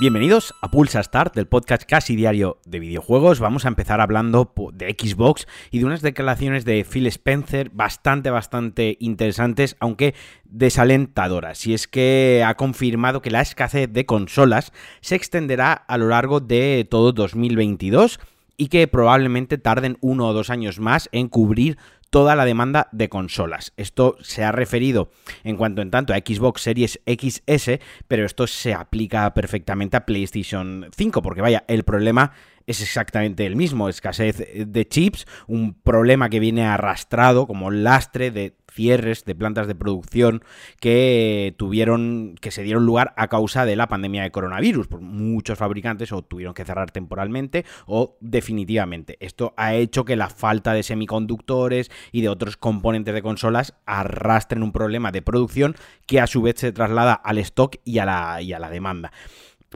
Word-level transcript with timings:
Bienvenidos 0.00 0.54
a 0.60 0.70
Pulsa 0.70 1.02
Start, 1.02 1.34
del 1.34 1.48
podcast 1.48 1.82
casi 1.82 2.14
diario 2.14 2.60
de 2.64 2.78
videojuegos. 2.78 3.40
Vamos 3.40 3.64
a 3.64 3.68
empezar 3.68 4.00
hablando 4.00 4.54
de 4.72 4.94
Xbox 4.96 5.48
y 5.72 5.80
de 5.80 5.86
unas 5.86 6.02
declaraciones 6.02 6.64
de 6.64 6.84
Phil 6.84 7.08
Spencer 7.08 7.70
bastante, 7.70 8.30
bastante 8.30 8.96
interesantes, 9.00 9.76
aunque 9.80 10.14
desalentadoras. 10.44 11.66
Y 11.66 11.74
es 11.74 11.88
que 11.88 12.44
ha 12.46 12.54
confirmado 12.54 13.22
que 13.22 13.32
la 13.32 13.40
escasez 13.40 13.92
de 13.92 14.06
consolas 14.06 14.72
se 15.00 15.16
extenderá 15.16 15.72
a 15.72 15.98
lo 15.98 16.06
largo 16.06 16.38
de 16.38 16.86
todo 16.88 17.10
2022 17.10 18.20
y 18.56 18.68
que 18.68 18.86
probablemente 18.86 19.58
tarden 19.58 19.98
uno 20.00 20.28
o 20.28 20.32
dos 20.32 20.50
años 20.50 20.78
más 20.78 21.08
en 21.10 21.26
cubrir 21.26 21.76
toda 22.10 22.36
la 22.36 22.44
demanda 22.44 22.88
de 22.92 23.08
consolas. 23.08 23.72
Esto 23.76 24.16
se 24.20 24.44
ha 24.44 24.52
referido 24.52 25.10
en 25.44 25.56
cuanto 25.56 25.82
en 25.82 25.90
tanto 25.90 26.12
a 26.12 26.18
Xbox 26.18 26.62
Series 26.62 27.00
XS, 27.06 27.78
pero 28.06 28.24
esto 28.24 28.46
se 28.46 28.74
aplica 28.74 29.32
perfectamente 29.34 29.96
a 29.96 30.06
PlayStation 30.06 30.88
5, 30.96 31.22
porque 31.22 31.42
vaya, 31.42 31.64
el 31.68 31.84
problema 31.84 32.32
es 32.68 32.82
exactamente 32.82 33.46
el 33.46 33.56
mismo, 33.56 33.88
escasez 33.88 34.44
de 34.54 34.86
chips, 34.86 35.26
un 35.46 35.72
problema 35.72 36.28
que 36.28 36.38
viene 36.38 36.66
arrastrado 36.66 37.46
como 37.46 37.70
lastre 37.70 38.30
de 38.30 38.58
cierres 38.70 39.24
de 39.24 39.34
plantas 39.34 39.66
de 39.66 39.74
producción 39.74 40.44
que 40.78 41.54
tuvieron, 41.56 42.36
que 42.42 42.50
se 42.50 42.62
dieron 42.62 42.84
lugar 42.84 43.14
a 43.16 43.28
causa 43.28 43.64
de 43.64 43.74
la 43.74 43.88
pandemia 43.88 44.22
de 44.22 44.30
coronavirus. 44.30 44.86
Por 44.86 45.00
muchos 45.00 45.56
fabricantes 45.56 46.12
o 46.12 46.20
tuvieron 46.20 46.52
que 46.52 46.66
cerrar 46.66 46.90
temporalmente 46.90 47.64
o 47.86 48.18
definitivamente. 48.20 49.16
Esto 49.20 49.54
ha 49.56 49.74
hecho 49.74 50.04
que 50.04 50.16
la 50.16 50.28
falta 50.28 50.74
de 50.74 50.82
semiconductores 50.82 51.90
y 52.12 52.20
de 52.20 52.28
otros 52.28 52.58
componentes 52.58 53.14
de 53.14 53.22
consolas 53.22 53.74
arrastren 53.86 54.62
un 54.62 54.72
problema 54.72 55.10
de 55.10 55.22
producción 55.22 55.74
que 56.06 56.20
a 56.20 56.26
su 56.26 56.42
vez 56.42 56.56
se 56.58 56.72
traslada 56.72 57.14
al 57.14 57.38
stock 57.38 57.76
y 57.84 57.98
a 57.98 58.04
la, 58.04 58.42
y 58.42 58.52
a 58.52 58.58
la 58.58 58.68
demanda 58.68 59.10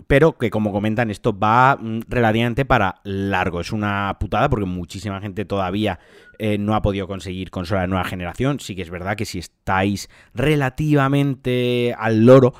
pero 0.06 0.38
que 0.38 0.50
como 0.50 0.72
comentan 0.72 1.10
esto 1.10 1.38
va 1.38 1.76
mm, 1.76 2.00
relativamente 2.08 2.64
para 2.64 3.00
largo. 3.04 3.60
Es 3.60 3.72
una 3.72 4.16
putada 4.18 4.48
porque 4.48 4.66
muchísima 4.66 5.20
gente 5.20 5.44
todavía 5.44 5.98
eh, 6.38 6.58
no 6.58 6.74
ha 6.74 6.82
podido 6.82 7.06
conseguir 7.06 7.50
consola 7.50 7.82
de 7.82 7.88
nueva 7.88 8.04
generación. 8.04 8.60
Sí 8.60 8.74
que 8.74 8.82
es 8.82 8.90
verdad 8.90 9.16
que 9.16 9.24
si 9.24 9.38
estáis 9.38 10.08
relativamente 10.34 11.94
al 11.98 12.24
loro, 12.24 12.54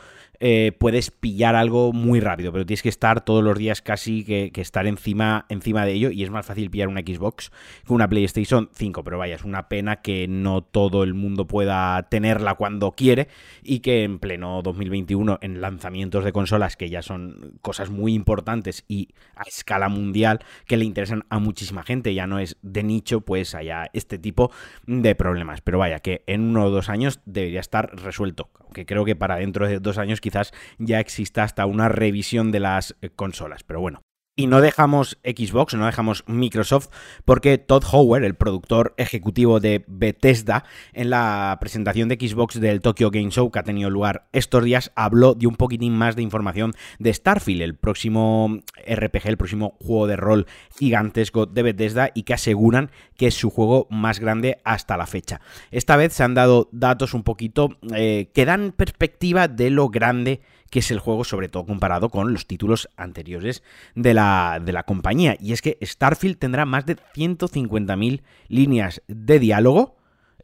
eh, 0.44 0.72
puedes 0.76 1.12
pillar 1.12 1.54
algo 1.54 1.92
muy 1.92 2.18
rápido, 2.18 2.50
pero 2.50 2.66
tienes 2.66 2.82
que 2.82 2.88
estar 2.88 3.24
todos 3.24 3.44
los 3.44 3.56
días 3.56 3.80
casi 3.80 4.24
que, 4.24 4.50
estar 4.56 4.88
encima, 4.88 5.46
encima 5.48 5.86
de 5.86 5.92
ello 5.92 6.10
y 6.10 6.24
es 6.24 6.30
más 6.30 6.44
fácil 6.44 6.68
pillar 6.68 6.88
una 6.88 7.02
Xbox 7.02 7.52
que 7.86 7.92
una 7.92 8.08
PlayStation 8.08 8.68
5, 8.72 9.04
pero 9.04 9.18
vaya, 9.18 9.36
es 9.36 9.44
una 9.44 9.68
pena 9.68 10.02
que 10.02 10.26
no 10.26 10.62
todo 10.62 11.04
el 11.04 11.14
mundo 11.14 11.46
pueda 11.46 12.02
tenerla 12.08 12.54
cuando 12.54 12.90
quiere 12.90 13.28
y 13.62 13.80
que 13.80 14.02
en 14.02 14.18
pleno 14.18 14.62
2021 14.62 15.38
en 15.42 15.60
lanzamientos 15.60 16.24
de 16.24 16.32
consolas 16.32 16.77
que 16.77 16.90
ya 16.90 17.02
son 17.02 17.58
cosas 17.62 17.90
muy 17.90 18.12
importantes 18.12 18.84
y 18.88 19.10
a 19.36 19.42
escala 19.42 19.88
mundial 19.88 20.40
que 20.66 20.77
le 20.77 20.84
interesan 20.84 21.24
a 21.28 21.38
muchísima 21.38 21.84
gente, 21.84 22.14
ya 22.14 22.27
no 22.27 22.40
es 22.40 22.56
de 22.62 22.82
nicho, 22.82 23.20
pues 23.20 23.54
haya 23.54 23.90
este 23.92 24.18
tipo 24.18 24.50
de 24.88 25.14
problemas, 25.14 25.60
pero 25.60 25.78
vaya, 25.78 26.00
que 26.00 26.24
en 26.27 26.40
uno 26.40 26.64
o 26.64 26.70
dos 26.70 26.88
años 26.88 27.20
debería 27.27 27.60
estar 27.60 27.94
resuelto, 27.94 28.50
aunque 28.58 28.86
creo 28.86 29.04
que 29.04 29.14
para 29.14 29.36
dentro 29.36 29.68
de 29.68 29.78
dos 29.78 29.98
años 29.98 30.20
quizás 30.20 30.31
quizás 30.33 30.52
ya 30.78 30.98
exista 30.98 31.42
hasta 31.42 31.66
una 31.66 31.88
revisión 31.88 32.52
de 32.52 32.61
las 32.61 32.97
eh, 33.02 33.11
consolas. 33.11 33.62
Pero 33.64 33.80
bueno, 33.80 34.02
y 34.34 34.47
no 34.47 34.62
dejamos 34.62 35.19
Xbox, 35.25 35.75
no 35.75 35.84
dejamos 35.84 36.25
Microsoft, 36.27 36.88
porque 37.25 37.58
Todd 37.58 37.84
Howard, 37.92 38.25
el 38.25 38.34
productor 38.34 38.94
ejecutivo 38.97 39.61
de 39.61 39.84
Bethesda, 39.86 40.64
en 40.94 41.11
la 41.11 41.58
presentación 41.61 42.08
de 42.08 42.16
Xbox 42.16 42.58
del 42.58 42.80
Tokyo 42.80 43.11
Game 43.11 43.30
Show 43.30 43.50
que 43.50 43.58
ha 43.58 43.62
tenido 43.62 43.91
lugar 43.91 44.28
estos 44.33 44.64
días, 44.64 44.91
habló 44.97 45.34
de 45.34 45.46
un 45.46 45.56
poquitín 45.56 45.96
más 45.96 46.17
de 46.17 46.23
información 46.23 46.73
de 46.98 47.12
Starfield, 47.12 47.61
el 47.61 47.77
próximo 47.77 48.61
RPG, 48.86 49.27
el 49.27 49.36
próximo 49.36 49.77
juego 49.80 50.06
de 50.06 50.17
rol 50.17 50.46
gigantesco 50.79 51.45
de 51.45 51.62
Bethesda 51.62 52.11
y 52.14 52.23
que 52.23 52.35
aseguran 52.35 52.90
que 53.17 53.27
es 53.27 53.35
su 53.35 53.51
juego 53.51 53.86
más 53.90 54.18
grande 54.18 54.61
hasta 54.64 54.96
la 54.96 55.06
fecha. 55.06 55.42
Esta 55.70 55.96
vez 55.96 56.14
se 56.14 56.23
han 56.23 56.35
dado 56.35 56.70
datos 56.73 57.12
un 57.12 57.23
poquito 57.23 57.77
eh, 57.95 58.30
que 58.33 58.46
dan 58.46 58.73
perspectiva 58.73 59.48
de 59.48 59.68
lo 59.68 59.90
grande 59.90 60.40
que 60.72 60.78
es 60.78 60.90
el 60.90 61.00
juego, 61.00 61.22
sobre 61.22 61.50
todo 61.50 61.66
comparado 61.66 62.08
con 62.08 62.33
los 62.33 62.46
títulos 62.46 62.88
anteriores 62.96 63.62
de 63.94 64.14
la, 64.14 64.58
de 64.64 64.72
la 64.72 64.84
compañía. 64.84 65.36
Y 65.38 65.52
es 65.52 65.60
que 65.60 65.77
Starfield 65.83 66.38
tendrá 66.38 66.64
más 66.64 66.86
de 66.86 66.96
150.000 66.96 68.22
líneas 68.48 69.02
de 69.06 69.38
diálogo 69.38 69.96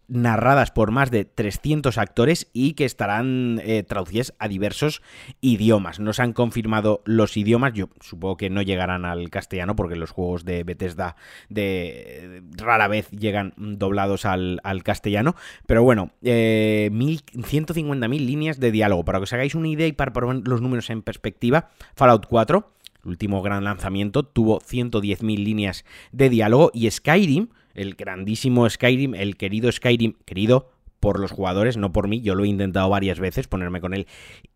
narradas 0.08 0.70
por 0.70 0.90
más 0.90 1.10
de 1.10 1.24
300 1.26 1.98
actores 1.98 2.48
y 2.52 2.72
que 2.72 2.84
estarán 2.86 3.60
eh, 3.62 3.82
traducidas 3.82 4.34
a 4.38 4.48
diversos 4.48 5.02
idiomas. 5.40 6.00
No 6.00 6.12
se 6.12 6.22
han 6.22 6.32
confirmado 6.32 7.02
los 7.04 7.36
idiomas, 7.36 7.74
yo 7.74 7.90
supongo 8.00 8.38
que 8.38 8.50
no 8.50 8.62
llegarán 8.62 9.04
al 9.04 9.28
castellano 9.30 9.76
porque 9.76 9.96
los 9.96 10.10
juegos 10.10 10.44
de 10.44 10.64
Bethesda 10.64 11.16
de, 11.50 12.42
rara 12.56 12.88
vez 12.88 13.10
llegan 13.10 13.52
doblados 13.56 14.24
al, 14.24 14.60
castellano, 14.82 15.34
pero 15.66 15.82
bueno, 15.82 16.12
eh, 16.22 16.88
150.000 16.92 18.08
líneas 18.24 18.60
de 18.60 18.70
diálogo. 18.70 19.04
Para 19.04 19.18
que 19.18 19.24
os 19.24 19.32
hagáis 19.32 19.54
una 19.54 19.68
idea 19.68 19.86
y 19.86 19.92
para 19.92 20.12
poner 20.12 20.46
los 20.48 20.62
números 20.62 20.88
en 20.88 21.02
perspectiva, 21.02 21.68
Fallout 21.94 22.26
4, 22.26 22.72
el 23.04 23.08
último 23.10 23.42
gran 23.42 23.64
lanzamiento, 23.64 24.22
tuvo 24.22 24.60
110.000 24.60 25.44
líneas 25.44 25.84
de 26.12 26.30
diálogo 26.30 26.70
y 26.72 26.90
Skyrim 26.90 27.48
el 27.78 27.94
grandísimo 27.94 28.68
Skyrim, 28.68 29.14
el 29.14 29.36
querido 29.36 29.70
Skyrim, 29.70 30.14
querido 30.24 30.70
por 31.00 31.20
los 31.20 31.30
jugadores, 31.30 31.76
no 31.76 31.92
por 31.92 32.08
mí. 32.08 32.20
Yo 32.20 32.34
lo 32.34 32.44
he 32.44 32.48
intentado 32.48 32.88
varias 32.88 33.20
veces 33.20 33.46
ponerme 33.46 33.80
con 33.80 33.94
él 33.94 34.06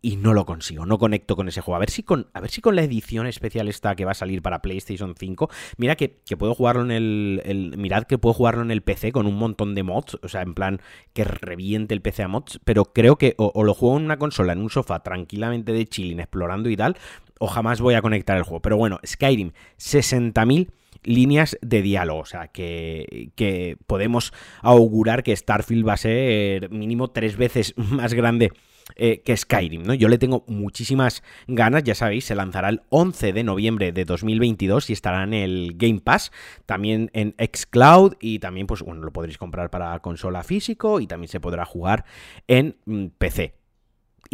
y 0.01 0.17
no 0.17 0.33
lo 0.33 0.45
consigo, 0.45 0.85
no 0.85 0.97
conecto 0.97 1.35
con 1.35 1.47
ese 1.47 1.61
juego. 1.61 1.77
A 1.77 1.79
ver 1.79 1.89
si 1.89 2.03
con, 2.03 2.27
a 2.33 2.41
ver 2.41 2.51
si 2.51 2.61
con 2.61 2.75
la 2.75 2.83
edición 2.83 3.27
especial 3.27 3.67
esta 3.67 3.95
que 3.95 4.05
va 4.05 4.11
a 4.11 4.15
salir 4.15 4.41
para 4.41 4.61
PlayStation 4.61 5.15
5, 5.17 5.49
mira 5.77 5.95
que, 5.95 6.21
puedo 6.37 6.53
jugarlo 6.53 6.83
en 6.83 6.91
el, 6.91 7.73
Mirad 7.77 8.03
que 8.03 8.17
puedo 8.17 8.33
jugarlo 8.33 8.61
en 8.61 8.71
el 8.71 8.81
PC 8.81 9.11
con 9.11 9.25
un 9.27 9.35
montón 9.35 9.75
de 9.75 9.83
mods, 9.83 10.17
o 10.21 10.27
sea, 10.27 10.41
en 10.41 10.53
plan 10.53 10.81
que 11.13 11.23
reviente 11.23 11.93
el 11.93 12.01
PC 12.01 12.23
a 12.23 12.27
mods, 12.27 12.59
pero 12.63 12.85
creo 12.85 13.17
que 13.17 13.35
o, 13.37 13.51
o 13.53 13.63
lo 13.63 13.73
juego 13.73 13.97
en 13.97 14.05
una 14.05 14.17
consola, 14.17 14.53
en 14.53 14.59
un 14.59 14.69
sofá, 14.69 15.01
tranquilamente 15.01 15.71
de 15.71 15.85
chilling, 15.85 16.19
explorando 16.19 16.69
y 16.69 16.75
tal, 16.75 16.97
o 17.39 17.47
jamás 17.47 17.81
voy 17.81 17.93
a 17.93 18.01
conectar 18.01 18.37
el 18.37 18.43
juego. 18.43 18.61
Pero 18.61 18.77
bueno, 18.77 18.99
Skyrim, 19.05 19.51
60.000 19.77 20.69
líneas 21.03 21.57
de 21.61 21.81
diálogo. 21.81 22.21
O 22.21 22.25
sea, 22.25 22.47
que, 22.47 23.77
podemos 23.87 24.33
augurar 24.61 25.23
que 25.23 25.35
Starfield 25.35 25.87
va 25.87 25.93
a 25.93 25.97
ser 25.97 26.69
mínimo 26.69 27.11
tres 27.11 27.37
veces 27.37 27.73
más 27.77 28.13
grande 28.13 28.51
eh, 28.95 29.21
que 29.23 29.35
Skyrim, 29.35 29.83
¿no? 29.83 29.93
Yo 29.93 30.09
le 30.09 30.17
tengo 30.17 30.43
muchísimas 30.47 31.23
ganas, 31.47 31.83
ya 31.83 31.95
sabéis, 31.95 32.25
se 32.25 32.35
lanzará 32.35 32.69
el 32.69 32.81
11 32.89 33.31
de 33.31 33.43
noviembre 33.43 33.91
de 33.93 34.03
2022 34.03 34.89
y 34.89 34.93
estará 34.93 35.23
en 35.23 35.33
el 35.33 35.73
Game 35.75 36.01
Pass, 36.01 36.31
también 36.65 37.09
en 37.13 37.33
Xcloud 37.39 38.15
y 38.19 38.39
también, 38.39 38.67
pues 38.67 38.81
bueno, 38.81 39.01
lo 39.01 39.13
podréis 39.13 39.37
comprar 39.37 39.69
para 39.69 39.97
consola 39.99 40.43
físico 40.43 40.99
y 40.99 41.07
también 41.07 41.29
se 41.29 41.39
podrá 41.39 41.63
jugar 41.65 42.03
en 42.47 42.75
mm, 42.85 43.05
PC. 43.17 43.62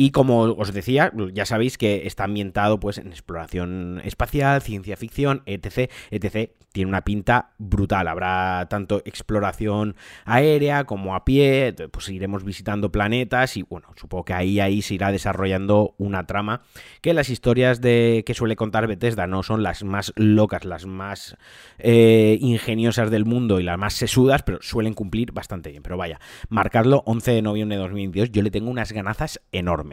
Y 0.02 0.12
como 0.12 0.44
os 0.44 0.72
decía, 0.72 1.12
ya 1.34 1.46
sabéis 1.46 1.78
que 1.78 2.08
está 2.08 2.24
ambientado 2.24 2.80
pues 2.80 3.00
en 3.00 3.08
exploración 3.08 4.00
espacial, 4.06 4.62
ciencia 4.62 4.96
ficción, 4.96 5.44
etc, 5.46 5.92
etc. 6.10 6.52
Tiene 6.72 6.88
una 6.88 7.04
pinta 7.04 7.52
brutal. 7.58 8.08
Habrá 8.08 8.68
tanto 8.70 9.02
exploración 9.04 9.98
aérea 10.24 10.86
como 10.86 11.16
a 11.16 11.26
pie, 11.26 11.76
pues 11.92 12.08
iremos 12.08 12.46
visitando 12.46 12.94
planetas 12.94 13.58
y 13.58 13.64
bueno, 13.64 13.90
supongo 13.98 14.24
que 14.24 14.34
ahí 14.34 14.62
ahí 14.62 14.82
se 14.82 14.94
irá 14.94 15.12
desarrollando 15.12 15.96
una 15.98 16.26
trama 16.26 16.62
que 17.02 17.14
las 17.14 17.30
historias 17.30 17.82
de 17.82 18.24
que 18.26 18.34
suele 18.34 18.56
contar 18.56 18.88
Bethesda 18.88 19.28
no 19.28 19.44
son 19.44 19.64
las 19.64 19.84
más 19.84 20.14
locas, 20.16 20.64
las 20.64 20.86
más 20.86 21.36
eh, 21.78 22.38
ingeniosas 22.40 23.12
del 23.12 23.26
mundo 23.26 23.60
y 23.60 23.64
las 23.64 23.78
más 23.78 23.96
sesudas, 23.96 24.44
pero 24.44 24.60
suelen 24.62 24.94
cumplir 24.94 25.34
bastante 25.34 25.72
bien. 25.72 25.84
Pero 25.84 25.98
vaya, 25.98 26.22
marcarlo 26.48 27.04
11 27.06 27.32
de 27.32 27.42
noviembre 27.42 27.76
de 27.76 27.82
2022, 27.82 28.32
yo 28.32 28.42
le 28.44 28.50
tengo 28.50 28.72
unas 28.72 28.94
ganazas 28.94 29.42
enormes. 29.52 29.89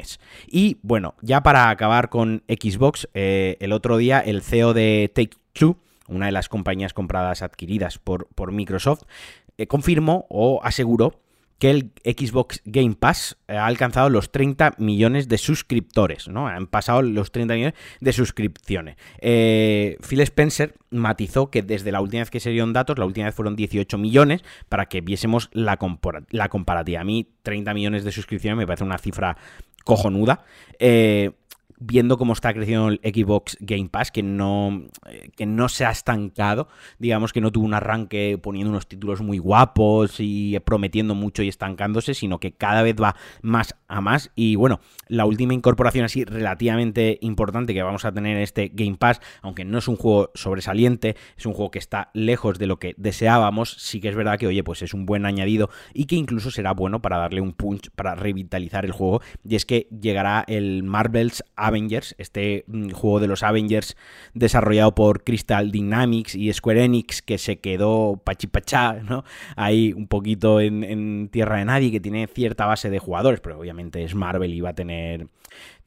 Y 0.47 0.79
bueno, 0.83 1.15
ya 1.23 1.43
para 1.43 1.71
acabar 1.71 2.09
con 2.09 2.43
Xbox, 2.49 3.09
eh, 3.15 3.57
el 3.61 3.73
otro 3.73 3.97
día 3.97 4.21
el 4.21 4.43
CEO 4.43 4.75
de 4.75 5.11
Take 5.15 5.37
Two, 5.53 5.79
una 6.09 6.27
de 6.27 6.33
las 6.33 6.49
compañías 6.49 6.93
compradas 6.93 7.43
adquiridas 7.43 7.99
por, 7.99 8.29
por 8.35 8.53
Microsoft, 8.53 9.03
eh, 9.59 9.67
confirmó 9.67 10.27
o 10.29 10.61
aseguró 10.63 11.21
que 11.59 11.71
el 11.71 11.93
Xbox 12.05 12.61
Game 12.65 12.97
Pass 12.97 13.39
ha 13.49 13.65
alcanzado 13.65 14.11
los 14.11 14.31
30 14.31 14.75
millones 14.79 15.29
de 15.29 15.39
suscriptores, 15.39 16.29
¿no? 16.29 16.49
Han 16.49 16.67
pasado 16.67 17.01
los 17.03 17.33
30 17.33 17.55
millones 17.55 17.75
de 18.01 18.13
suscripciones. 18.13 18.97
Eh, 19.21 19.97
Phil 20.07 20.21
Spencer 20.21 20.75
matizó 20.91 21.51
que 21.51 21.63
desde 21.63 21.93
la 21.93 22.01
última 22.01 22.21
vez 22.21 22.31
que 22.31 22.41
se 22.41 22.51
dieron 22.51 22.73
datos, 22.73 22.99
la 22.99 23.07
última 23.07 23.27
vez 23.27 23.35
fueron 23.35 23.57
18 23.57 23.97
millones, 23.97 24.45
para 24.69 24.87
que 24.87 25.01
viésemos 25.01 25.49
la, 25.53 25.79
la 26.31 26.49
comparativa. 26.49 27.01
A 27.01 27.05
mí 27.05 27.27
30 27.43 27.73
millones 27.73 28.05
de 28.05 28.13
suscripciones 28.13 28.59
me 28.59 28.67
parece 28.67 28.85
una 28.85 28.99
cifra 28.99 29.39
cojonuda. 29.87 30.43
Eh, 30.79 31.31
viendo 31.79 32.19
cómo 32.19 32.33
está 32.33 32.53
creciendo 32.55 32.89
el 32.89 33.01
Xbox 33.03 33.57
Game 33.61 33.89
Pass, 33.89 34.11
que 34.11 34.23
no, 34.23 34.85
eh, 35.07 35.31
que 35.37 35.47
no 35.47 35.69
se 35.69 35.85
ha 35.85 35.91
estancado, 35.91 36.69
digamos 36.99 37.33
que 37.33 37.41
no 37.41 37.53
tuvo 37.53 37.67
un 37.67 37.75
arranque 37.75 38.39
poniendo 38.43 38.71
unos 38.71 38.87
títulos 38.89 39.21
muy 39.21 39.39
guapos 39.39 40.17
y 40.19 40.59
prometiendo 40.61 41.15
mucho 41.15 41.43
y 41.43 41.49
estancándose, 41.49 42.15
sino 42.15 42.41
que 42.41 42.53
cada 42.53 42.83
vez 42.83 42.97
va 43.01 43.17
más 43.43 43.75
a 43.89 44.01
más. 44.01 44.31
Y 44.35 44.57
bueno, 44.57 44.81
la 45.09 45.27
última 45.27 45.55
incorporación 45.55 46.05
así 46.05 46.25
relativamente 46.25 47.19
importante 47.21 47.75
que 47.75 47.83
vamos 47.83 48.05
a 48.05 48.13
tener 48.13 48.37
en 48.37 48.43
este 48.43 48.71
Game 48.73 48.97
Pass, 48.97 49.21
aunque 49.43 49.65
no 49.65 49.79
es 49.79 49.89
un 49.89 49.97
juego 49.97 50.31
sobresaliente, 50.35 51.17
es 51.37 51.47
un 51.47 51.53
juego 51.53 51.71
que 51.71 51.79
está 51.79 52.11
lejos 52.15 52.59
de 52.59 52.67
lo 52.67 52.79
que 52.79 52.95
deseábamos, 52.97 53.77
sí 53.79 54.01
que 54.01 54.09
es 54.09 54.17
verdad 54.17 54.39
que, 54.39 54.47
oye, 54.47 54.65
pues 54.65 54.83
es 54.83 54.95
un 54.95 55.07
buen 55.07 55.27
añadido 55.27 55.71
y 55.93 56.07
que 56.07 56.17
incluso 56.17 56.51
será 56.51 56.73
bueno 56.73 57.03
para 57.03 57.19
darle 57.19 57.41
un 57.41 57.53
punch, 57.53 57.91
para 57.91 58.15
revitalizar 58.15 58.85
el 58.85 58.93
juego, 58.93 59.21
y 59.45 59.57
es 59.57 59.67
que 59.67 59.89
llegará 60.01 60.45
el 60.47 60.83
Marvel's 60.83 61.45
Avengers, 61.67 62.15
este 62.19 62.65
mm, 62.67 62.91
juego 62.91 63.21
de 63.21 63.27
los 63.27 63.43
Avengers 63.43 63.97
desarrollado 64.35 64.95
por 64.95 65.25
Crystal 65.25 65.71
Dynamics 65.71 66.35
y 66.35 66.53
Square 66.53 66.85
Enix, 66.85 67.23
que 67.23 67.39
se 67.39 67.59
quedó 67.59 68.21
pachipachá, 68.23 68.95
¿no? 68.95 69.25
Ahí 69.57 69.93
un 69.93 70.07
poquito 70.07 70.61
en, 70.61 70.85
en 70.85 71.29
tierra 71.31 71.59
de 71.59 71.65
nadie, 71.65 71.91
que 71.91 72.01
tiene 72.01 72.27
cierta 72.27 72.67
base 72.67 72.91
de 72.91 72.99
jugadores, 72.99 73.41
pero 73.41 73.59
obviamente 73.59 74.03
es 74.05 74.15
Marvel 74.15 74.55
y 74.55 74.61
va 74.61 74.71
a 74.71 74.75
tener 74.75 75.29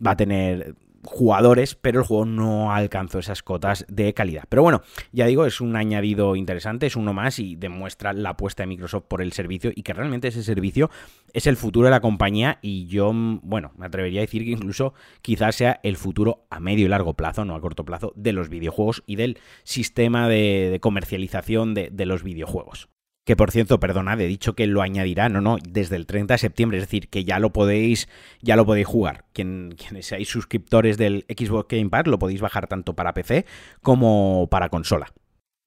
va 0.06 0.12
a 0.12 0.18
tener 0.18 0.76
jugadores, 1.04 1.76
pero 1.76 2.00
el 2.00 2.06
juego 2.06 2.26
no 2.26 2.74
alcanzó 2.74 3.20
esas 3.20 3.44
cotas 3.44 3.86
de 3.88 4.14
calidad. 4.14 4.44
Pero 4.50 4.64
bueno, 4.64 4.82
ya 5.12 5.26
digo, 5.26 5.46
es 5.46 5.62
un 5.62 5.76
añadido 5.76 6.36
interesante, 6.36 6.88
es 6.88 6.96
uno 6.96 7.14
más 7.14 7.40
y 7.40 7.56
demuestra 7.56 8.14
la 8.14 8.32
apuesta 8.32 8.64
de 8.64 8.68
Microsoft 8.68 9.06
por 9.08 9.22
el 9.22 9.34
servicio 9.34 9.72
y 9.74 9.84
que 9.84 9.94
realmente 9.94 10.28
ese 10.28 10.44
servicio 10.44 10.90
es 11.34 11.48
el 11.48 11.58
futuro 11.58 11.86
de 11.86 11.92
la 11.92 12.02
compañía 12.02 12.60
y 12.62 12.88
yo, 12.88 13.12
bueno, 13.14 13.72
me 13.78 13.86
atrevería 13.86 14.22
a 14.22 14.26
decir 14.26 14.44
que 14.44 14.52
incluso 14.52 14.94
quizás 15.22 15.56
sea 15.56 15.80
el 15.84 15.98
futuro 15.98 16.46
a 16.50 16.60
medio 16.60 16.86
y 16.86 16.90
largo 16.90 17.14
plazo, 17.14 17.46
no 17.46 17.56
a 17.56 17.62
corto 17.62 17.86
plazo, 17.86 18.14
de 18.16 18.34
los 18.34 18.50
videojuegos 18.50 19.04
y 19.06 19.16
del 19.16 19.40
sistema 19.64 20.28
de, 20.28 20.80
comercialización 20.82 21.74
de 21.74 22.06
los 22.06 22.24
videojuegos 22.24 22.90
que 23.26 23.36
por 23.36 23.52
cierto, 23.52 23.80
perdonad, 23.80 24.20
he 24.22 24.28
dicho 24.28 24.54
que 24.56 24.66
lo 24.66 24.82
añadirá, 24.82 25.30
no, 25.30 25.40
no, 25.42 25.58
desde 25.62 25.96
el 25.96 26.08
30 26.08 26.34
de 26.34 26.38
septiembre, 26.40 26.78
es 26.78 26.84
decir, 26.84 27.10
que 27.10 27.24
ya 27.26 27.40
lo 27.40 27.52
podéis, 27.54 28.10
ya 28.42 28.56
lo 28.56 28.66
podéis 28.66 28.88
jugar. 28.88 29.26
Quien, 29.34 29.76
quienes 29.78 30.08
seáis 30.08 30.30
suscriptores 30.30 30.98
del 30.98 31.26
Xbox 31.30 31.68
Game 31.70 31.90
Pass 31.90 32.08
lo 32.08 32.18
podéis 32.18 32.42
bajar 32.42 32.68
tanto 32.68 32.96
para 32.96 33.14
PC 33.14 33.46
como 33.82 34.48
para 34.50 34.70
consola. 34.70 35.14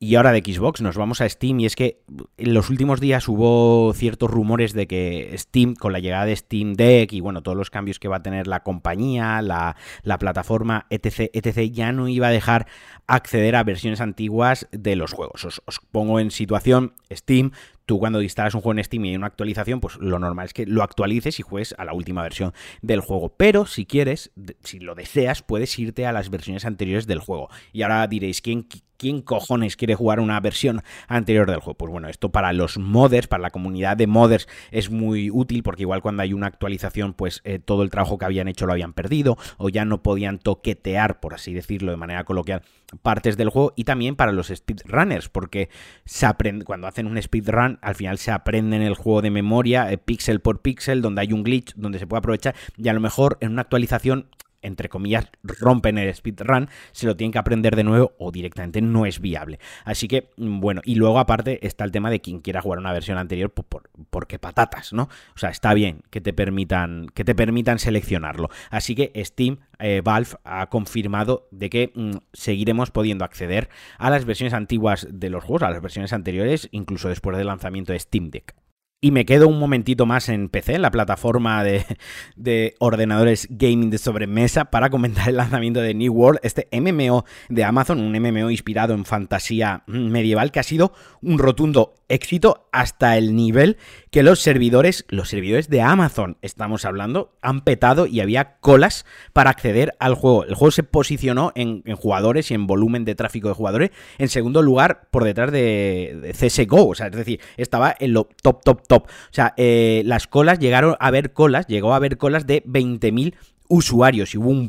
Y 0.03 0.17
ahora 0.17 0.33
de 0.33 0.41
Xbox 0.41 0.81
nos 0.81 0.97
vamos 0.97 1.21
a 1.21 1.29
Steam 1.29 1.61
y 1.61 1.67
es 1.67 1.77
que 1.77 2.03
en 2.37 2.55
los 2.55 2.71
últimos 2.71 2.99
días 2.99 3.29
hubo 3.29 3.93
ciertos 3.95 4.29
rumores 4.29 4.73
de 4.73 4.89
que 4.89 5.33
Steam, 5.39 5.77
con 5.77 5.93
la 5.93 6.01
llegada 6.01 6.25
de 6.25 6.35
Steam 6.35 6.73
Deck 6.75 7.13
y 7.13 7.21
bueno, 7.21 7.45
todos 7.45 7.57
los 7.57 7.71
cambios 7.71 8.01
que 8.01 8.09
va 8.09 8.17
a 8.17 8.23
tener 8.25 8.49
la 8.49 8.65
compañía, 8.65 9.41
la, 9.43 9.77
plataforma, 10.19 10.87
etc., 10.91 11.31
etc., 11.33 11.71
ya 11.71 11.93
no 11.93 12.09
iba 12.09 12.27
a 12.27 12.31
dejar 12.33 12.67
acceder 13.07 13.55
a 13.55 13.63
versiones 13.63 14.01
antiguas 14.01 14.67
de 14.73 14.97
los 14.97 15.13
juegos. 15.13 15.45
Os, 15.45 15.63
os 15.67 15.79
pongo 15.93 16.19
en 16.19 16.33
situación, 16.33 16.95
Steam 17.13 17.53
tú 17.87 17.99
cuando 17.99 18.23
instalas 18.23 18.55
un 18.55 18.61
juego 18.61 18.79
en 18.79 18.85
Steam 18.85 19.05
y 19.05 19.11
hay 19.11 19.17
una 19.17 19.27
actualización, 19.27 19.81
pues 19.81 19.97
lo 19.97 20.19
normal 20.19 20.47
es 20.47 20.53
que 20.53 20.67
lo 20.67 20.83
actualices 20.83 21.39
y 21.39 21.43
juegues 21.43 21.75
a 21.79 21.85
la 21.85 21.93
última 21.93 22.23
versión 22.23 22.53
del 22.81 23.01
juego. 23.01 23.35
Pero 23.37 23.67
si 23.67 23.87
quieres, 23.87 24.33
si 24.63 24.81
lo 24.81 24.95
deseas, 24.95 25.43
puedes 25.43 25.79
irte 25.79 26.07
a 26.07 26.13
las 26.13 26.31
versiones 26.31 26.65
anteriores 26.65 27.07
del 27.07 27.19
juego. 27.19 27.49
Y 27.73 27.83
ahora 27.83 28.07
diréis, 28.07 28.41
¿quién, 28.41 28.67
¿quién 29.03 29.21
cojones 29.21 29.75
quiere 29.75 29.97
jugar 29.97 30.21
una 30.21 30.39
versión 30.39 30.81
anterior 31.09 31.51
del 31.51 31.59
juego? 31.59 31.77
Pues 31.77 31.91
bueno, 31.91 32.09
esto 32.09 32.31
para 32.31 32.53
los 32.53 32.79
modders, 32.79 33.27
para 33.27 33.43
la 33.43 33.51
comunidad 33.51 33.97
de 33.97 34.07
modders 34.07 34.47
es 34.71 34.93
muy 34.93 35.29
útil 35.29 35.65
porque 35.65 35.83
igual 35.83 36.03
cuando 36.03 36.23
hay 36.23 36.33
una 36.33 36.47
actualización, 36.47 37.13
pues 37.13 37.41
eh, 37.43 37.59
todo 37.59 37.83
el 37.83 37.91
trabajo 37.91 38.17
que 38.17 38.27
habían 38.27 38.47
hecho 38.47 38.65
lo 38.65 38.73
habían 38.73 38.93
perdido 38.93 39.37
o 39.57 39.71
ya 39.71 39.85
no 39.85 40.05
podían 40.05 40.39
toquetear, 40.39 41.19
por 41.19 41.35
así 41.35 41.53
decirlo, 41.53 41.91
de 41.91 41.97
manera 41.97 42.23
coloquial, 42.23 42.63
partes 43.03 43.37
del 43.37 43.49
juego 43.49 43.73
y 43.75 43.83
también 43.83 44.15
para 44.15 44.31
los 44.31 44.53
speedrunners 44.55 45.29
porque 45.29 45.69
se 46.05 46.25
aprende, 46.25 46.65
cuando 46.65 46.87
hacen 46.87 47.09
un 47.09 47.21
speedrun 47.21 47.81
al 47.83 47.97
final 47.97 48.19
se 48.19 48.31
aprende 48.31 48.77
en 48.77 48.83
el 48.83 48.95
juego 48.95 49.21
de 49.21 49.33
memoria 49.33 49.91
eh, 49.91 49.99
píxel 49.99 50.39
por 50.39 50.61
píxel 50.61 51.03
donde 51.03 51.23
hay 51.23 51.33
un 51.33 51.43
glitch 51.43 51.75
donde 51.75 51.99
se 51.99 52.07
puede 52.07 52.19
aprovechar 52.19 52.55
y 52.77 52.89
a 52.89 52.93
lo 52.93 53.01
mejor 53.01 53.37
en 53.41 53.51
una 53.51 53.63
actualización 53.63 54.29
entre 54.63 54.89
comillas, 54.89 55.27
rompen 55.43 55.99
el 55.99 56.15
speedrun, 56.15 56.69
se 56.93 57.07
lo 57.07 57.17
tienen 57.17 57.33
que 57.33 57.39
aprender 57.39 57.77
de 57.77 57.85
nuevo 57.85 58.13
o 58.19 58.31
directamente 58.31 58.81
no 58.81 59.07
es 59.07 59.21
viable. 59.21 59.59
Así 59.85 60.09
que, 60.09 60.31
mm, 60.37 60.61
bueno, 60.61 60.81
y 60.85 60.95
luego 60.95 61.19
aparte 61.19 61.65
está 61.67 61.85
el 61.85 61.93
tema 61.93 62.11
de 62.11 62.21
quien 62.21 62.41
quiera 62.41 62.63
jugar 62.63 62.79
una 62.79 62.93
versión 62.93 63.19
anterior, 63.19 63.51
por, 63.51 63.91
porque 64.11 64.39
patatas, 64.39 64.93
¿no? 64.93 65.09
O 65.35 65.39
sea, 65.39 65.51
está 65.51 65.75
bien 65.75 66.03
que 66.11 66.21
te 66.21 66.33
permitan, 66.33 67.07
que 67.15 67.25
te 67.25 67.35
permitan 67.35 67.79
seleccionarlo. 67.79 68.49
Así 68.71 68.95
que 68.95 69.13
Steam, 69.25 69.59
eh, 69.79 70.01
Valve 70.03 70.31
ha 70.45 70.69
confirmado 70.69 71.49
de 71.51 71.71
que 71.71 71.93
mm, 71.95 72.13
seguiremos 72.33 72.91
pudiendo 72.91 73.25
acceder 73.25 73.69
a 73.99 74.11
las 74.11 74.25
versiones 74.25 74.55
antiguas 74.55 75.07
de 75.11 75.31
los 75.31 75.45
juegos, 75.45 75.63
a 75.63 75.71
las 75.71 75.83
versiones 75.83 76.13
anteriores, 76.13 76.69
incluso 76.73 77.09
después 77.09 77.37
del 77.37 77.49
lanzamiento 77.49 77.93
de 77.93 77.99
Steam 77.99 78.31
Deck. 78.31 78.55
Y 79.05 79.11
me 79.11 79.27
quedo 79.27 79.49
un 79.49 79.59
momentito 79.59 80.07
más 80.07 80.29
en 80.29 80.49
PC, 80.49 80.77
en 80.77 80.83
la 80.83 80.93
plataforma 80.93 81.65
de, 81.65 82.77
ordenadores 82.79 83.49
gaming 83.51 83.91
de 83.91 83.99
sobremesa, 83.99 84.67
para 84.67 84.91
comentar 84.91 85.29
el 85.29 85.39
lanzamiento 85.39 85.81
de 85.81 85.93
New 85.93 86.13
World, 86.13 86.39
este 86.45 86.69
MMO 86.71 87.25
de 87.49 87.65
Amazon, 87.65 87.99
un 87.99 88.13
MMO 88.13 88.49
inspirado 88.49 88.95
en 88.95 89.05
fantasía 89.05 89.83
medieval 89.89 90.53
que 90.53 90.61
ha 90.61 90.63
sido 90.63 90.93
un 91.21 91.41
rotundo 91.41 91.95
éxito 92.13 92.69
hasta 92.73 93.17
el 93.17 93.35
nivel 93.35 93.79
que 94.11 94.23
los 94.23 94.41
servidores, 94.41 95.05
los 95.09 95.29
servidores 95.29 95.69
de 95.69 95.81
Amazon, 95.81 96.37
estamos 96.43 96.85
hablando, 96.85 97.35
han 97.41 97.63
petado 97.63 98.07
y 98.07 98.21
había 98.21 98.57
colas 98.61 99.07
para 99.33 99.51
acceder 99.51 99.95
al 99.99 100.15
juego. 100.15 100.45
El 100.45 100.55
juego 100.55 100.71
se 100.71 100.83
posicionó 100.83 101.53
en, 101.55 101.83
jugadores 101.97 102.51
y 102.51 102.55
en 102.55 102.67
volumen 102.67 103.05
de 103.05 103.15
tráfico 103.15 103.49
de 103.49 103.55
jugadores 103.55 103.91
en 104.19 104.29
segundo 104.29 104.63
lugar 104.63 105.09
por 105.11 105.25
detrás 105.25 105.51
de, 105.51 106.35
CSGO, 106.39 106.89
o 106.89 106.95
sea, 106.95 107.07
es 107.07 107.17
decir, 107.17 107.41
estaba 107.57 107.95
en 107.99 108.13
lo 108.13 108.29
top, 108.43 108.63
top, 108.63 108.87
top. 108.87 109.05
O 109.07 109.33
sea, 109.33 109.55
eh, 109.57 110.03
las 110.05 110.27
colas 110.27 110.59
llegaron 110.59 110.97
a 111.01 111.07
haber 111.07 111.33
colas, 111.33 111.67
llegó 111.67 111.93
a 111.93 111.97
haber 111.97 112.19
colas 112.19 112.47
de 112.47 112.63
20.000 112.65 113.35
usuarios 113.73 114.35
y 114.35 114.39
hubo 114.39 114.51
un, 114.51 114.69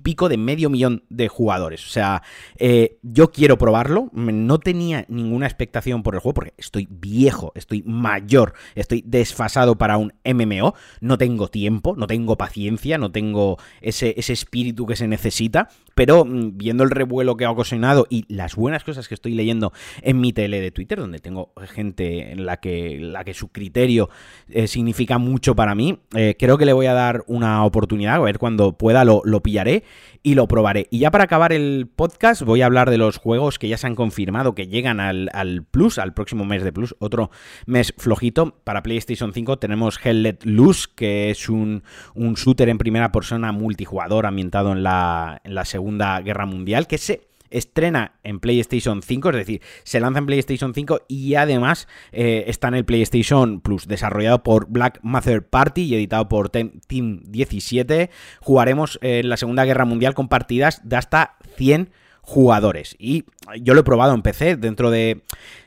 pico 0.00 0.28
de 0.28 0.36
medio 0.36 0.70
millón 0.70 1.04
de 1.08 1.28
jugadores. 1.28 1.86
O 1.86 1.88
sea, 1.88 2.22
eh, 2.56 2.98
yo 3.02 3.30
quiero 3.30 3.56
probarlo. 3.58 4.10
No 4.12 4.58
tenía 4.58 5.04
ninguna 5.08 5.46
expectación 5.46 6.02
por 6.02 6.14
el 6.14 6.20
juego 6.20 6.34
porque 6.34 6.54
estoy 6.58 6.88
viejo, 6.90 7.52
estoy 7.54 7.84
mayor, 7.84 8.54
estoy 8.74 9.04
desfasado 9.06 9.78
para 9.78 9.98
un 9.98 10.14
MMO. 10.24 10.74
No 11.00 11.16
tengo 11.16 11.46
tiempo, 11.46 11.94
no 11.96 12.08
tengo 12.08 12.36
paciencia, 12.36 12.98
no 12.98 13.12
tengo 13.12 13.56
ese, 13.82 14.14
ese 14.16 14.32
espíritu 14.32 14.84
que 14.84 14.96
se 14.96 15.06
necesita. 15.06 15.68
Pero 16.00 16.24
mm, 16.24 16.56
viendo 16.56 16.82
el 16.82 16.90
revuelo 16.90 17.36
que 17.36 17.44
ha 17.44 17.50
ocasionado 17.50 18.06
y 18.08 18.24
las 18.34 18.56
buenas 18.56 18.84
cosas 18.84 19.06
que 19.06 19.12
estoy 19.12 19.34
leyendo 19.34 19.74
en 20.00 20.18
mi 20.18 20.32
tele 20.32 20.58
de 20.62 20.70
Twitter, 20.70 20.98
donde 20.98 21.18
tengo 21.18 21.52
gente 21.74 22.32
en 22.32 22.46
la 22.46 22.56
que, 22.56 22.98
la 22.98 23.22
que 23.22 23.34
su 23.34 23.48
criterio 23.48 24.08
eh, 24.48 24.66
significa 24.66 25.18
mucho 25.18 25.54
para 25.54 25.74
mí, 25.74 25.98
eh, 26.14 26.36
creo 26.38 26.56
que 26.56 26.64
le 26.64 26.72
voy 26.72 26.86
a 26.86 26.94
dar 26.94 27.22
una 27.26 27.66
oportunidad. 27.66 28.14
A 28.14 28.20
ver 28.20 28.38
cuando 28.38 28.78
pueda 28.78 29.04
lo, 29.04 29.22
pillaré 29.42 29.84
y 30.22 30.36
lo 30.36 30.48
probaré. 30.48 30.86
Y 30.90 31.00
ya 31.00 31.10
para 31.10 31.24
acabar 31.24 31.52
el 31.52 31.86
podcast 31.94 32.44
voy 32.44 32.62
a 32.62 32.66
hablar 32.66 32.88
de 32.88 32.96
los 32.96 33.18
juegos 33.18 33.58
que 33.58 33.68
ya 33.68 33.76
se 33.76 33.86
han 33.86 33.94
confirmado 33.94 34.54
que 34.54 34.68
llegan 34.68 35.00
al, 35.00 35.66
Plus, 35.70 35.98
al 35.98 36.14
próximo 36.14 36.46
mes 36.46 36.64
de 36.64 36.72
Plus, 36.72 36.96
otro 36.98 37.30
mes 37.66 37.92
flojito. 37.98 38.58
Para 38.64 38.82
PlayStation 38.82 39.34
5 39.34 39.58
tenemos 39.58 40.00
Hell 40.02 40.22
Let 40.22 40.38
Loose, 40.44 40.88
que 40.94 41.28
es 41.28 41.50
un, 41.50 41.82
un 42.14 42.36
shooter 42.36 42.70
en 42.70 42.78
primera 42.78 43.12
persona 43.12 43.52
multijugador 43.52 44.24
ambientado 44.24 44.72
en 44.72 44.82
la, 44.82 45.42
en 45.44 45.54
la 45.54 45.66
Segunda 45.66 45.89
Guerra 45.98 46.46
Mundial, 46.46 46.86
que 46.86 46.98
se 46.98 47.30
estrena 47.50 48.14
en 48.22 48.40
PlayStation 48.40 49.02
5, 49.02 49.30
es 49.30 49.36
decir, 49.36 49.60
se 49.82 50.00
lanza 50.00 50.20
en 50.20 50.26
PlayStation 50.26 50.72
5 50.72 51.02
y 51.08 51.34
además 51.34 51.88
eh, 52.12 52.44
está 52.46 52.68
en 52.68 52.74
el 52.74 52.84
PlayStation 52.84 53.60
Plus, 53.60 53.86
desarrollado 53.86 54.42
por 54.42 54.68
Black 54.68 55.00
Mother 55.02 55.46
Party 55.46 55.82
y 55.82 55.94
editado 55.94 56.28
por 56.28 56.48
Team 56.48 57.22
17. 57.26 58.10
Jugaremos 58.40 58.98
en 59.02 59.28
la 59.28 59.36
Segunda 59.36 59.64
Guerra 59.64 59.84
Mundial 59.84 60.14
con 60.14 60.28
partidas 60.28 60.80
de 60.84 60.96
hasta 60.96 61.36
100 61.56 61.90
jugadores. 62.22 62.94
Y 62.98 63.24
yo 63.60 63.74
lo 63.74 63.80
he 63.80 63.84
probado 63.84 64.14
en 64.14 64.22
PC 64.22 64.56
dentro 64.56 64.90
de 64.90 65.22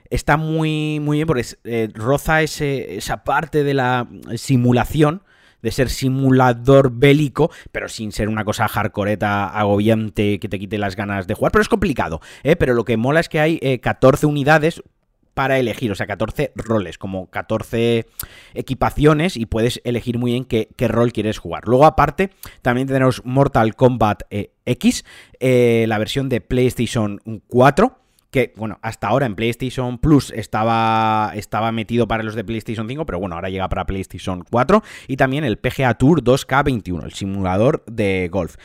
está 0.10 0.38
muy, 0.38 1.00
muy 1.00 1.18
bien 1.18 1.28
porque 1.28 1.46
eh, 1.64 1.90
roza 1.94 2.42
esa 2.44 3.24
parte 3.24 3.64
de 3.64 3.74
la 3.74 4.08
simulación 4.36 5.24
de 5.64 5.72
ser 5.72 5.90
simulador 5.90 6.92
bélico, 6.92 7.50
pero 7.72 7.90
sin 7.90 8.12
ser 8.12 8.30
una 8.30 8.46
cosa 8.46 8.68
hardcoreta, 8.68 9.48
agobiante, 9.48 10.40
que 10.40 10.50
te 10.50 10.60
quite 10.60 10.78
las 10.78 10.96
ganas 10.96 11.26
de 11.26 11.34
jugar. 11.34 11.52
Pero 11.52 11.64
es 11.64 11.70
complicado, 11.70 12.22
¿eh? 12.44 12.56
Pero 12.56 12.76
lo 12.76 12.86
que 12.86 12.98
mola 12.98 13.20
es 13.22 13.30
que 13.30 13.40
hay 13.40 13.80
14 13.80 14.26
eh, 14.26 14.30
unidades 14.30 14.84
para 15.34 15.58
elegir, 15.58 15.92
o 15.92 15.96
sea, 15.96 16.06
14 16.06 16.52
roles, 16.56 16.98
como 16.98 17.30
14 17.30 18.06
equipaciones 18.54 19.36
y 19.36 19.46
puedes 19.46 19.82
elegir 19.84 20.20
muy 20.20 20.32
bien 20.32 20.46
qué, 20.46 20.68
rol 20.88 21.12
quieres 21.12 21.40
jugar. 21.40 21.64
Luego, 21.66 21.86
aparte, 21.86 22.30
también 22.62 22.88
tenemos 22.88 23.26
Mortal 23.26 23.76
Kombat 23.76 24.24
eh, 24.30 24.52
X, 24.66 25.06
eh, 25.40 25.86
la 25.88 25.98
versión 25.98 26.30
de 26.30 26.42
PlayStation 26.42 27.20
4 27.48 28.03
que, 28.34 28.52
bueno, 28.58 28.80
hasta 28.82 29.08
ahora 29.08 29.26
en 29.28 29.36
PlayStation 29.36 30.00
Plus 30.00 30.32
estaba, 30.32 31.32
estaba 31.36 31.72
metido 31.72 32.08
para 32.08 32.24
los 32.24 32.36
de 32.36 32.44
PlayStation 32.44 32.88
5, 32.88 33.06
pero 33.06 33.20
bueno, 33.20 33.36
ahora 33.36 33.50
llega 33.50 33.70
para 33.70 33.86
PlayStation 33.86 34.44
4, 34.50 34.84
y 35.08 35.16
también 35.16 35.46
el 35.46 35.58
PGA 35.58 35.94
Tour 35.94 36.24
2K21, 36.24 37.06
el 37.06 37.14
simulador 37.14 37.86
de 37.86 38.28
golf. 38.30 38.58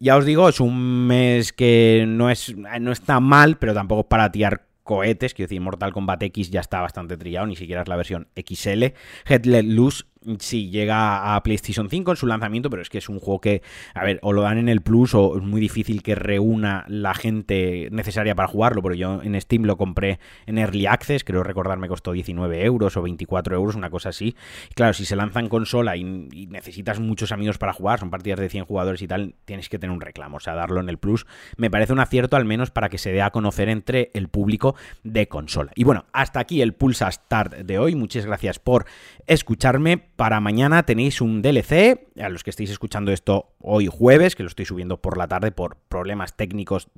Ya 0.00 0.16
os 0.16 0.24
digo, 0.24 0.48
es 0.48 0.58
un 0.58 1.06
mes 1.06 1.52
que 1.52 2.04
no, 2.08 2.30
es, 2.30 2.54
no 2.56 2.90
está 2.90 3.20
mal, 3.20 3.58
pero 3.58 3.74
tampoco 3.74 4.00
es 4.00 4.06
para 4.06 4.32
tirar 4.32 4.66
cohetes, 4.82 5.34
quiero 5.34 5.48
decir, 5.48 5.60
Mortal 5.60 5.92
Kombat 5.92 6.22
X 6.24 6.50
ya 6.50 6.60
está 6.60 6.80
bastante 6.80 7.16
trillado, 7.16 7.46
ni 7.46 7.56
siquiera 7.56 7.82
es 7.82 7.88
la 7.88 7.96
versión 7.96 8.28
XL. 8.34 8.84
Head 9.26 9.44
Let 9.44 9.64
Loose 9.64 10.04
sí 10.38 10.70
llega 10.70 11.34
a 11.34 11.42
PlayStation 11.42 11.88
5 11.88 12.12
en 12.12 12.16
su 12.16 12.26
lanzamiento, 12.26 12.70
pero 12.70 12.82
es 12.82 12.88
que 12.88 12.98
es 12.98 13.08
un 13.08 13.18
juego 13.18 13.40
que, 13.40 13.62
a 13.94 14.04
ver, 14.04 14.18
o 14.22 14.32
lo 14.32 14.42
dan 14.42 14.58
en 14.58 14.68
el 14.68 14.80
Plus 14.80 15.14
o 15.14 15.36
es 15.36 15.42
muy 15.42 15.60
difícil 15.60 16.02
que 16.02 16.14
reúna 16.14 16.84
la 16.88 17.14
gente 17.14 17.88
necesaria 17.90 18.34
para 18.34 18.48
jugarlo, 18.48 18.82
pero 18.82 18.94
yo 18.94 19.22
en 19.22 19.40
Steam 19.40 19.64
lo 19.64 19.76
compré 19.76 20.18
en 20.46 20.58
Early 20.58 20.86
Access, 20.86 21.24
creo 21.24 21.42
recordar 21.42 21.78
me 21.78 21.88
costó 21.88 22.12
19 22.12 22.64
euros 22.64 22.96
o 22.96 23.02
24 23.02 23.54
euros, 23.54 23.74
una 23.74 23.90
cosa 23.90 24.10
así. 24.10 24.36
claro, 24.74 24.92
si 24.92 25.04
se 25.04 25.16
lanza 25.16 25.40
en 25.40 25.48
consola 25.48 25.96
y, 25.96 26.04
necesitas 26.04 27.00
muchos 27.00 27.32
amigos 27.32 27.58
para 27.58 27.72
jugar, 27.72 27.98
son 27.98 28.10
partidas 28.10 28.38
de 28.38 28.48
100 28.48 28.64
jugadores 28.64 29.02
y 29.02 29.08
tal, 29.08 29.34
tienes 29.44 29.68
que 29.68 29.78
tener 29.78 29.94
un 29.94 30.00
reclamo, 30.00 30.36
o 30.36 30.40
sea, 30.40 30.54
darlo 30.54 30.80
en 30.80 30.88
el 30.88 30.98
Plus 30.98 31.26
me 31.56 31.70
parece 31.70 31.92
un 31.92 32.00
acierto 32.00 32.36
al 32.36 32.44
menos 32.44 32.70
para 32.70 32.88
que 32.88 32.98
se 32.98 33.12
dé 33.12 33.22
a 33.22 33.30
conocer 33.30 33.68
entre 33.68 34.10
el 34.14 34.28
público 34.28 34.74
de 35.02 35.28
consola. 35.28 35.72
Y 35.74 35.84
bueno, 35.84 36.06
hasta 36.12 36.40
aquí 36.40 36.62
el 36.62 36.74
Pulsa 36.74 37.10
Start 37.10 37.54
de 37.54 37.78
hoy, 37.78 37.94
muchas 37.94 38.26
gracias 38.26 38.58
por 38.58 38.86
escucharme 39.26 39.98
para 40.16 40.40
mañana 40.40 40.84
tenéis 40.84 41.20
un 41.20 41.42
DLC, 41.42 42.06
a 42.20 42.28
los 42.28 42.44
que 42.44 42.50
estéis 42.50 42.70
escuchando 42.70 43.12
esto 43.12 43.54
hoy 43.58 43.88
jueves, 43.90 44.36
que 44.36 44.42
lo 44.42 44.48
estoy 44.48 44.64
subiendo 44.64 45.00
por 45.00 45.18
la 45.18 45.26
tarde 45.26 45.50
por 45.50 45.76
problemas 45.88 46.36
técnicos 46.36 46.88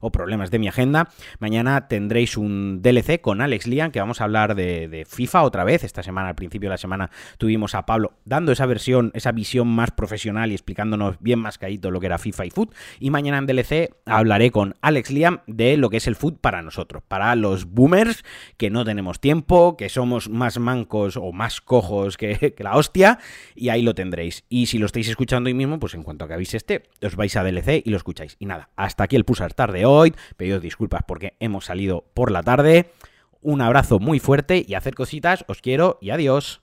o 0.00 0.12
problemas 0.12 0.50
de 0.50 0.58
mi 0.58 0.68
agenda. 0.68 1.10
Mañana 1.38 1.88
tendréis 1.88 2.36
un 2.36 2.80
DLC 2.80 3.20
con 3.20 3.40
Alex 3.40 3.66
Lian, 3.66 3.90
que 3.90 4.00
vamos 4.00 4.20
a 4.20 4.24
hablar 4.24 4.54
de, 4.54 5.06
FIFA 5.08 5.42
otra 5.42 5.64
vez. 5.64 5.84
Esta 5.84 6.02
semana, 6.02 6.28
al 6.28 6.34
principio 6.34 6.68
de 6.68 6.74
la 6.74 6.78
semana, 6.78 7.10
tuvimos 7.36 7.74
a 7.74 7.84
Pablo 7.84 8.14
dando 8.24 8.52
esa 8.52 8.66
versión, 8.66 9.10
esa 9.14 9.32
visión 9.32 9.68
más 9.68 9.90
profesional 9.90 10.50
y 10.50 10.54
explicándonos 10.54 11.16
bien 11.20 11.40
más 11.40 11.58
caído 11.58 11.90
lo 11.90 12.00
que 12.00 12.06
era 12.06 12.18
FIFA 12.18 12.46
y 12.46 12.50
Foot. 12.50 12.74
Y 13.00 13.10
mañana 13.10 13.38
en 13.38 13.46
DLC 13.46 13.94
hablaré 14.06 14.50
con 14.50 14.76
Alex 14.80 15.10
Liam 15.10 15.40
de 15.46 15.76
lo 15.76 15.90
que 15.90 15.98
es 15.98 16.06
el 16.06 16.16
Foot 16.16 16.40
para 16.40 16.62
nosotros, 16.62 17.02
para 17.06 17.34
los 17.34 17.66
boomers 17.66 18.24
que 18.56 18.70
no 18.70 18.84
tenemos 18.84 19.20
tiempo, 19.20 19.76
que 19.76 19.88
somos 19.88 20.28
más 20.28 20.58
mancos 20.58 21.16
o 21.16 21.32
más 21.32 21.60
cojos 21.60 22.16
que, 22.16 22.53
que 22.54 22.64
la 22.64 22.76
hostia, 22.76 23.18
y 23.54 23.68
ahí 23.68 23.82
lo 23.82 23.94
tendréis. 23.94 24.44
Y 24.48 24.66
si 24.66 24.78
lo 24.78 24.86
estáis 24.86 25.08
escuchando 25.08 25.48
hoy 25.48 25.54
mismo, 25.54 25.78
pues 25.78 25.94
en 25.94 26.02
cuanto 26.02 26.24
acabéis 26.24 26.54
este, 26.54 26.84
os 27.02 27.16
vais 27.16 27.36
a 27.36 27.42
DLC 27.42 27.82
y 27.84 27.90
lo 27.90 27.96
escucháis. 27.96 28.36
Y 28.38 28.46
nada, 28.46 28.70
hasta 28.76 29.04
aquí 29.04 29.16
el 29.16 29.24
Pulsar 29.24 29.54
tarde 29.54 29.86
hoy. 29.86 30.14
Pedido 30.36 30.60
disculpas 30.60 31.02
porque 31.06 31.36
hemos 31.40 31.66
salido 31.66 32.04
por 32.14 32.30
la 32.30 32.42
tarde. 32.42 32.92
Un 33.40 33.60
abrazo 33.60 33.98
muy 33.98 34.20
fuerte 34.20 34.64
y 34.66 34.74
hacer 34.74 34.94
cositas. 34.94 35.44
Os 35.48 35.60
quiero 35.60 35.98
y 36.00 36.10
adiós. 36.10 36.62